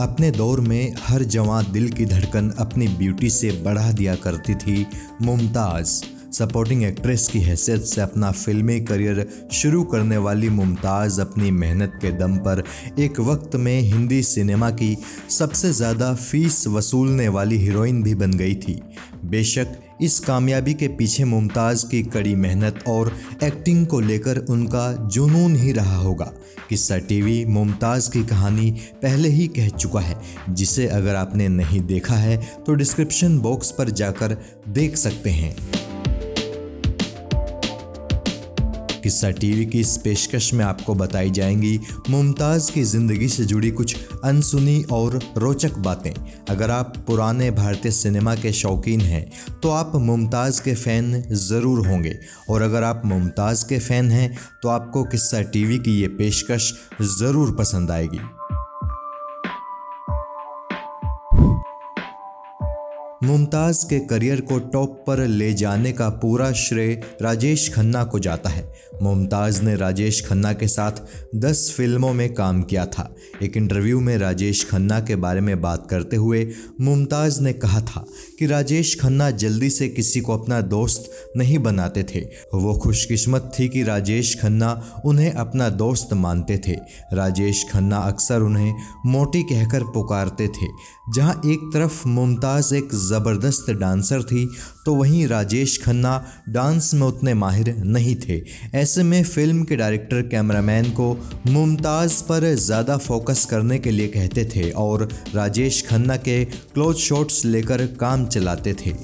[0.00, 4.86] अपने दौर में हर जवां दिल की धड़कन अपनी ब्यूटी से बढ़ा दिया करती थी।
[5.22, 6.02] मुमताज़
[6.32, 12.12] सपोर्टिंग एक्ट्रेस की हैसियत से अपना फिल्मी करियर शुरू करने वाली मुमताज़ अपनी मेहनत के
[12.12, 12.62] दम पर
[12.98, 14.96] एक वक्त में हिंदी सिनेमा की
[15.30, 18.80] सबसे ज़्यादा फ़ीस वसूलने वाली हीरोइन भी बन गई थी।
[19.24, 23.12] बेशक इस कामयाबी के पीछे मुमताज़ की कड़ी मेहनत और
[23.44, 26.32] एक्टिंग को लेकर उनका जुनून ही रहा होगा
[26.68, 28.70] किस्सा टीवी मुमताज़ की कहानी
[29.02, 30.16] पहले ही कह चुका है,
[30.50, 34.36] जिसे अगर आपने नहीं देखा है तो डिस्क्रिप्शन बॉक्स पर जाकर
[34.68, 35.54] देख सकते हैं।
[39.02, 41.78] किस्सा टीवी की इस पेशकश में आपको बताई जाएँगी
[42.10, 46.12] मुमताज़ की ज़िंदगी से जुड़ी कुछ अनसुनी और रोचक बातें।
[46.50, 49.24] अगर आप पुराने भारतीय सिनेमा के शौकीन हैं
[49.62, 52.18] तो आप मुमताज़ के फ़ैन ज़रूर होंगे।
[52.50, 56.72] और अगर आप मुमताज़ के फ़ैन हैं तो आपको किस्सा टीवी की ये पेशकश
[57.18, 58.20] ज़रूर पसंद आएगी।
[63.22, 68.50] मुमताज़ के करियर को टॉप पर ले जाने का पूरा श्रेय राजेश खन्ना को जाता
[68.50, 68.62] है।
[69.02, 71.02] मुमताज़ ने राजेश खन्ना के साथ
[71.34, 73.08] 10 फ़िल्मों में काम किया था।
[73.42, 76.46] एक इंटरव्यू में राजेश खन्ना के बारे में बात करते हुए
[76.80, 78.04] मुमताज़ ने कहा था
[78.38, 82.20] कि राजेश खन्ना जल्दी से किसी को अपना दोस्त नहीं बनाते थे।
[82.54, 86.76] वो खुशकिस्मत थी कि राजेश खन्ना उन्हें अपना दोस्त मानते थे।
[87.12, 88.74] राजेश खन्ना अक्सर उन्हें
[89.06, 90.66] मोटी कहकर पुकारते थे,
[91.14, 94.48] जहाँ एक तरफ़ मुमताज़ एक ज़बरदस्त डांसर थी
[94.86, 96.12] तो वहीं राजेश खन्ना
[96.48, 98.40] डांस में उतने माहिर नहीं थे।
[98.74, 101.12] ऐसे में फ़िल्म के डायरेक्टर, कैमरामैन को
[101.46, 107.44] मुमताज़ पर ज़्यादा फोकस करने के लिए कहते थे और राजेश खन्ना के क्लोज शॉट्स
[107.44, 108.94] लेकर काम चलाते थे।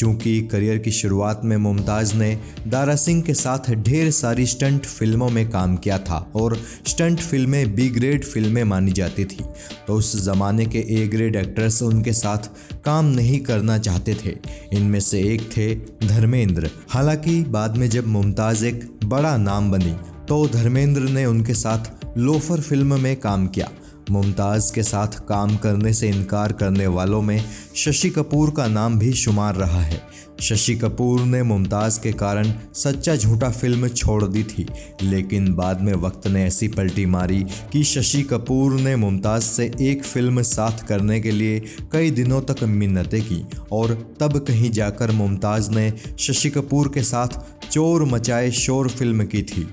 [0.00, 2.28] चूँकि करियर की शुरुआत में मुमताज़ ने
[2.68, 7.74] दारा सिंह के साथ ढेर सारी स्टंट फ़िल्मों में काम किया था और स्टंट फ़िल्में
[7.74, 9.44] बी ग्रेड फ़िल्में मानी जाती थी।
[9.86, 12.50] तो उस ज़माने के ए ग्रेड एक्टर्स उनके साथ
[12.84, 14.36] काम नहीं करना चाहते थे।
[14.72, 15.74] इनमें से एक थे
[16.06, 19.96] धर्मेंद्र। हालाँकि बाद में जब मुमताज़ एक बड़ा नाम बनी
[20.28, 23.70] तो धर्मेंद्र ने उनके साथ लोफर फ़िल्म में काम किया।
[24.10, 27.44] मुमताज़ के साथ काम करने से इनकार करने वालों में
[27.76, 30.00] शशि कपूर का नाम भी शुमार रहा है।
[30.40, 34.66] शशि कपूर ने मुमताज़ के कारण सच्चा झूठा फ़िल्म छोड़ दी थी,
[35.02, 40.04] लेकिन बाद में वक्त ने ऐसी पलटी मारी कि शशि कपूर ने मुमताज़ से एक
[40.04, 41.60] फ़िल्म साथ करने के लिए
[41.92, 47.40] कई दिनों तक मिन्नतें की और तब कहीं जाकर मुमताज़ ने शशि कपूर के साथ
[47.70, 49.68] चोर मचाए शोर फ़िल्म की थी।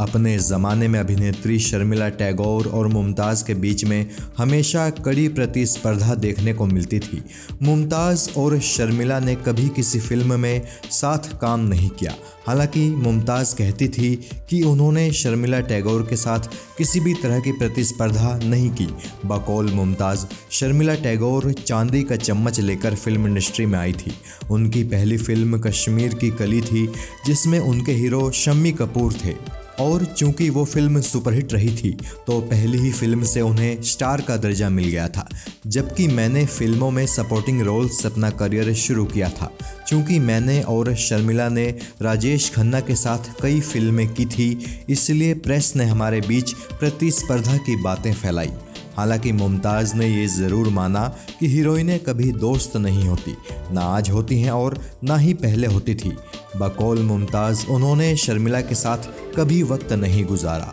[0.00, 6.54] अपने ज़माने में अभिनेत्री शर्मिला टैगोर और मुमताज़ के बीच में हमेशा कड़ी प्रतिस्पर्धा देखने
[6.54, 7.22] को मिलती थी।
[7.62, 12.14] मुमताज़ और शर्मिला ने कभी किसी फ़िल्म में साथ काम नहीं किया।
[12.46, 14.14] हालाँकि मुमताज़ कहती थी
[14.50, 16.40] कि उन्होंने शर्मिला टैगोर के साथ
[16.78, 18.88] किसी भी तरह की प्रतिस्पर्धा नहीं की।
[19.26, 24.12] बकौल मुमताज़ शर्मिला टैगोर चांदी का चम्मच लेकर फ़िल्म इंडस्ट्री में आई थी।
[24.50, 26.92] उनकी पहली फ़िल्म कश्मीर की कली थी,
[27.26, 31.90] जिसमें उनके हीरो शम्मी कपूर थे। और चूँकि वो फ़िल्म सुपरहिट रही थी
[32.26, 35.28] तो पहली ही फ़िल्म से उन्हें स्टार का दर्जा मिल गया था,
[35.66, 39.52] जबकि मैंने फ़िल्मों में सपोर्टिंग रोल से अपना करियर शुरू किया था।
[39.88, 41.66] चूँकि मैंने और शर्मिला ने
[42.02, 47.76] राजेश खन्ना के साथ कई फ़िल्में की थी, इसलिए प्रेस ने हमारे बीच प्रतिस्पर्धा की
[47.82, 48.50] बातें फैलाई।
[48.96, 51.06] हालाँकि मुमताज़ ने ये ज़रूर माना
[51.40, 53.36] कि हीरोइनें कभी दोस्त नहीं होती,
[53.72, 56.16] ना आज होती हैं और ना ही पहले होती थी।
[56.56, 60.72] बकौल मुमताज़ उन्होंने शर्मिला के साथ कभी वक्त नहीं गुजारा।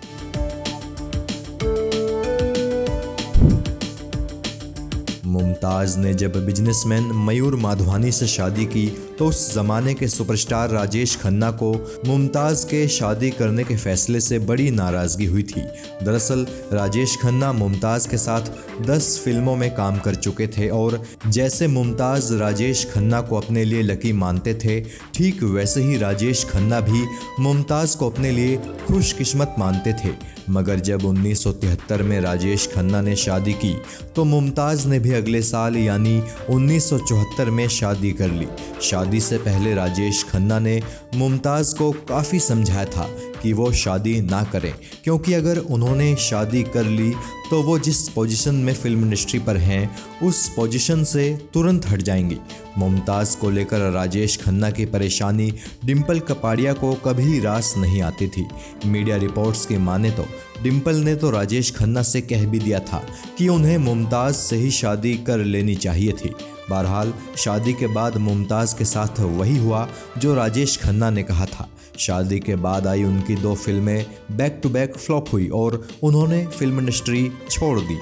[5.38, 8.88] मुमताज़ ने जब बिजनेसमैन मयूर माधवानी से शादी की
[9.20, 14.40] तो उस ज़माने के सुपरस्टार राजेश खन्ना को मुमताज़ के शादी करने के फैसले से
[14.40, 15.62] बड़ी नाराज़गी हुई थी।
[16.06, 18.42] दरअसल, राजेश खन्ना मुमताज़ के साथ
[18.82, 23.82] 10 फ़िल्मों में काम कर चुके थे और जैसे मुमताज़ राजेश खन्ना को अपने लिए
[23.82, 24.82] लकी मानते थे,
[25.14, 27.06] ठीक वैसे ही राजेश खन्ना भी
[27.40, 33.54] मुमताज़ को अपने लिए खुशकिस्मत मानते थे। मगर जब 1973 में राजेश खन्ना ने शादी
[33.54, 33.78] की
[34.16, 38.48] तो मुमताज़ ने भी अगले साल यानी 1974 में शादी कर ली।
[38.82, 40.82] शादी से पहले राजेश खन्ना ने
[41.16, 43.10] मुमताज़ को काफ़ी समझाया था
[43.42, 44.74] कि वो शादी ना करें,
[45.04, 47.14] क्योंकि अगर उन्होंने शादी कर ली
[47.50, 52.38] तो वो जिस पोजीशन में फ़िल्म इंडस्ट्री पर हैं, उस पोजीशन से तुरंत हट जाएँगी।
[52.78, 55.52] मुमताज़ को लेकर राजेश खन्ना की परेशानी
[55.86, 58.46] डिम्पल कपाड़िया को कभी रास नहीं आती थी।
[58.86, 60.26] मीडिया रिपोर्ट्स की माने तो
[60.64, 63.02] डिम्पल ने तो राजेश खन्ना से कह भी दिया था
[63.38, 66.34] कि उन्हें मुमताज़ से ही शादी कर लेनी चाहिए थी।
[66.70, 69.88] बहरहाल, शादी के बाद मुमताज़ के साथ वही हुआ
[70.18, 74.70] जो राजेश खन्ना ने कहा था। शादी के बाद आई उनकी दो फ़िल्में बैक टू
[74.70, 77.98] बैक फ्लॉप हुई और उन्होंने फ़िल्म इंडस्ट्री छोड़ दी।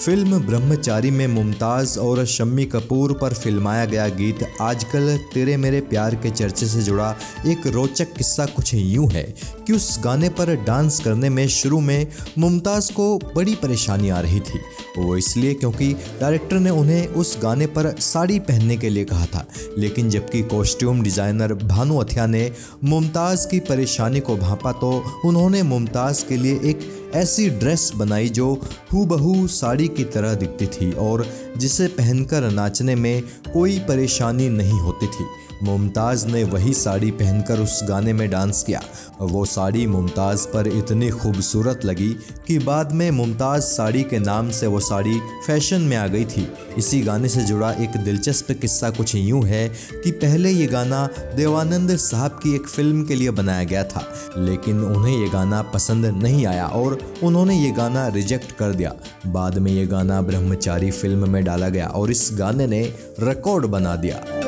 [0.00, 6.14] फ़िल्म ब्रह्मचारी में मुमताज़ और शम्मी कपूर पर फिल्माया गया गीत आजकल तेरे मेरे प्यार
[6.14, 7.10] के चर्चे से जुड़ा
[7.46, 9.24] एक रोचक किस्सा कुछ यूँ है
[9.66, 12.06] कि उस गाने पर डांस करने में शुरू में
[12.38, 14.60] मुमताज़ को बड़ी परेशानी आ रही थी।
[14.98, 19.46] वो इसलिए क्योंकि डायरेक्टर ने उन्हें उस गाने पर साड़ी पहनने के लिए कहा था।
[19.78, 22.50] लेकिन जबकि कॉस्ट्यूम डिज़ाइनर भानु अथिया ने
[22.84, 24.92] मुमताज़ की परेशानी को भांपा तो
[25.24, 28.52] उन्होंने मुमताज़ के लिए एक ऐसी ड्रेस बनाई जो
[28.92, 31.26] हूबहू साड़ी की तरह दिखती थी और
[31.56, 33.22] जिसे पहनकर नाचने में
[33.52, 35.24] कोई परेशानी नहीं होती थी।
[35.62, 38.80] मुमताज़ ने वही साड़ी पहनकर उस गाने में डांस किया।
[39.20, 42.08] वो साड़ी मुमताज़ पर इतनी खूबसूरत लगी
[42.46, 46.46] कि बाद में मुमताज़ साड़ी के नाम से वो साड़ी फ़ैशन में आ गई थी।
[46.78, 51.96] इसी गाने से जुड़ा एक दिलचस्प किस्सा कुछ यूँ है कि पहले ये गाना देवानंद
[51.96, 54.04] साहब की एक फ़िल्म के लिए बनाया गया था,
[54.38, 58.94] लेकिन उन्हें ये गाना पसंद नहीं आया और उन्होंने ये गाना रिजेक्ट कर दिया।
[59.26, 62.82] बाद में ये गाना ब्रह्मचारी फ़िल्म में डाला गया और इस गाने ने
[63.20, 64.45] रिकॉर्ड बना दिया।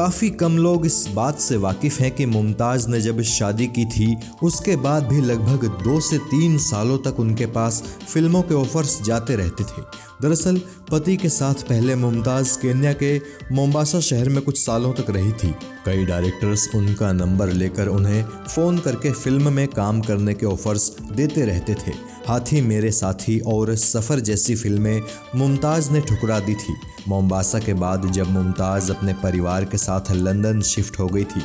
[0.00, 4.16] काफ़ी कम लोग इस बात से वाकिफ़ हैं कि मुमताज़ ने जब शादी की थी,
[4.42, 9.36] उसके बाद भी लगभग दो से तीन सालों तक उनके पास फ़िल्मों के ऑफर्स जाते
[9.36, 9.82] रहते थे।
[10.22, 10.60] दरअसल,
[10.90, 13.20] पति के साथ पहले मुमताज़ केन्या के
[13.52, 15.54] मोम्बासा शहर में कुछ सालों तक रही थी।
[15.86, 21.44] कई डायरेक्टर्स उनका नंबर लेकर उन्हें फ़ोन करके फ़िल्म में काम करने के ऑफर्स देते
[21.44, 21.92] रहते थे।
[22.28, 25.02] हाथी मेरे साथी और सफ़र जैसी फ़िल्में
[25.36, 26.74] मुमताज़ ने ठुकरा दी थी।
[27.08, 31.42] मोम्बासा के बाद जब मुमताज़ अपने परिवार के साथ लंदन शिफ्ट हो गई थी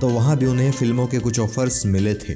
[0.00, 2.34] तो वहाँ भी उन्हें फ़िल्मों के कुछ ऑफर्स मिले थे।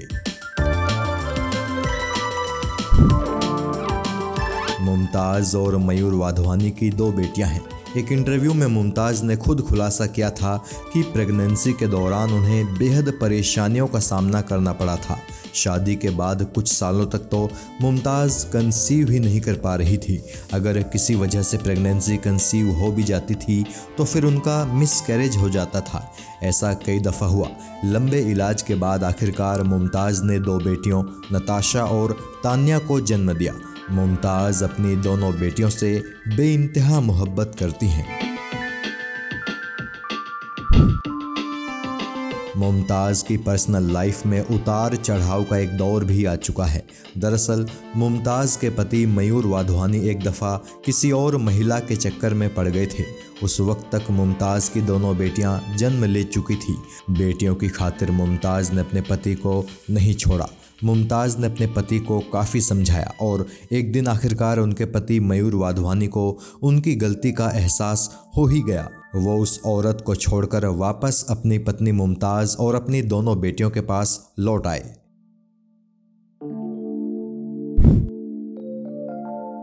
[4.81, 7.62] मुमताज़ और मयूर वाधवानी की दो बेटियाँ हैं।
[7.96, 10.56] एक इंटरव्यू में मुमताज़ ने खुद खुलासा किया था
[10.93, 15.19] कि प्रेगनेंसी के दौरान उन्हें बेहद परेशानियों का सामना करना पड़ा था।
[15.55, 17.49] शादी के बाद कुछ सालों तक तो
[17.81, 22.91] मुमताज़ कंसीव ही नहीं कर पा रही थी। अगर किसी वजह से प्रेगनेंसी कंसीव हो
[22.93, 23.64] भी जाती थी
[23.99, 26.12] तो फिर उनका मिस कैरेज हो जाता था।
[26.43, 27.49] ऐसा कई दफ़ा हुआ।
[27.85, 31.02] लंबे इलाज के बाद आखिरकार मुमताज़ ने दो बेटियों,
[31.32, 32.12] नताशा और
[32.44, 33.55] तानिया को जन्म दिया।
[33.91, 38.19] मुमताज़ अपनी दोनों बेटियों से बे मोहब्बत करती हैं।
[42.60, 46.86] मुमताज़ की पर्सनल लाइफ में उतार चढ़ाव का एक दौर भी आ चुका है।
[47.18, 47.66] दरअसल,
[47.96, 52.86] मुमताज़ के पति मयूर वाधवानी एक दफ़ा किसी और महिला के चक्कर में पड़ गए
[52.86, 53.04] थे।
[53.42, 56.76] उस वक्त तक मुमताज़ की दोनों बेटियाँ जन्म ले चुकी थी।
[57.10, 60.48] बेटियों की खातिर मुमताज़ ने अपने पति को नहीं छोड़ा।
[60.84, 66.06] मुमताज़ ने अपने पति को काफ़ी समझाया और एक दिन आखिरकार उनके पति मयूर वाधवानी
[66.06, 71.58] को उनकी गलती का एहसास हो ही गया। वो उस औरत को छोड़कर वापस अपनी
[71.58, 74.82] पत्नी मुमताज़ और अपनी दोनों बेटियों के पास लौट आए।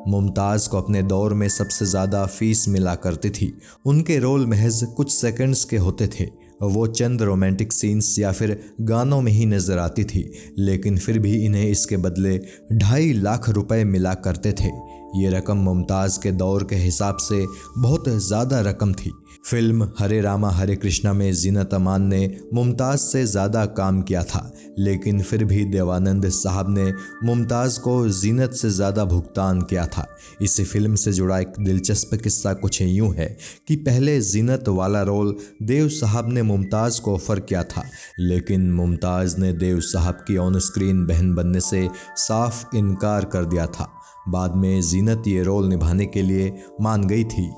[0.08, 3.52] मुमताज़ को अपने दौर में सबसे ज़्यादा फ़ीस मिला करती थी।
[3.86, 6.26] उनके रोल महज कुछ सेकंड्स के होते थे।
[6.64, 11.34] वो चंद रोमांटिक सीन्स या फिर गानों में ही नज़र आती थी, लेकिन फिर भी
[11.46, 12.38] इन्हें इसके बदले
[12.74, 14.70] ढाई लाख रुपए मिला करते थे।
[15.16, 17.46] ये रकम मुमताज़ के दौर के हिसाब से
[17.78, 19.12] बहुत ज़्यादा रकम थी।
[19.46, 22.20] फ़िल्म हरे रामा हरे कृष्णा में जीनत अमान ने
[22.54, 26.92] मुमताज़ से ज़्यादा काम किया था, लेकिन फिर भी देवानंद साहब ने
[27.24, 30.08] मुमताज़ को जीनत से ज़्यादा भुगतान किया था।
[30.42, 33.28] इस फ़िल्म से जुड़ा एक दिलचस्प किस्सा कुछ यूँ है
[33.68, 37.84] कि पहले जीनत वाला रोल देव साहब ने मुमताज़ को ऑफ़र किया था,
[38.20, 41.88] लेकिन मुमताज़ ने देव साहब की ऑन स्क्रीन बहन बनने से
[42.18, 43.94] साफ़ इनकार कर दिया था।
[44.30, 47.52] बाद में जीनत ये रोल निभाने के लिए मान गई थी।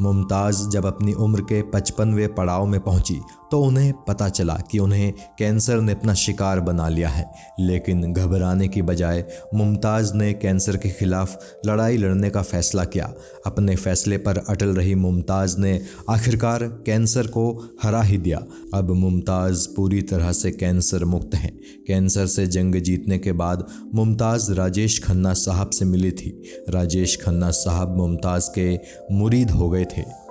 [0.00, 5.12] मुमताज़ जब अपनी उम्र के पचपनवें पड़ाव में पहुँची तो उन्हें पता चला कि उन्हें
[5.38, 9.24] कैंसर ने अपना शिकार बना लिया है। लेकिन घबराने की बजाय
[9.54, 13.14] मुमताज़ ने कैंसर के खिलाफ लड़ाई लड़ने का फैसला किया।
[13.46, 18.42] अपने फैसले पर अटल रही मुमताज़ ने आखिरकार कैंसर को हरा ही दिया।
[18.74, 24.52] अब मुमताज़ पूरी तरह से कैंसर मुक्त हैं। कैंसर से जंग जीतने के बाद मुमताज़
[24.52, 28.78] राजेश खन्ना साहब से मिली थी। राजेश खन्ना साहब मुमताज़ के
[29.12, 30.25] मुरीद हो गए थे।